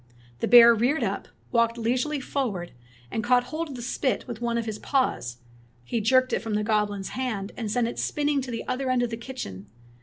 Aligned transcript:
The 0.39 0.47
bear 0.47 0.73
reared 0.73 1.03
up, 1.03 1.27
walked 1.51 1.77
leisurely 1.77 2.19
forward, 2.19 2.71
and 3.11 3.23
caught 3.23 3.43
hold 3.43 3.69
of 3.69 3.75
the 3.75 3.83
spit 3.83 4.25
with 4.27 4.41
one 4.41 4.57
of 4.57 4.65
his 4.65 4.79
paws. 4.79 5.37
He 5.83 6.01
jerked 6.01 6.33
it 6.33 6.39
from 6.41 6.55
the 6.55 6.63
goblin's 6.63 7.09
hand, 7.09 7.51
and 7.55 7.69
sent 7.69 7.87
it 7.87 7.99
spinning 7.99 8.41
to 8.41 8.49
the 8.49 8.67
other 8.67 8.89
end 8.89 9.03
of 9.03 9.11
the 9.11 9.15
kitchen. 9.17 9.67